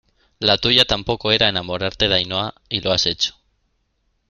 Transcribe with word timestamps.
la 0.39 0.57
tuya 0.57 0.83
tampoco 0.85 1.31
era 1.31 1.47
enamorarte 1.47 2.07
de 2.07 2.15
Ainhoa 2.15 2.55
y 2.69 2.81
lo 2.81 2.91
has 2.91 3.05
hecho. 3.05 3.35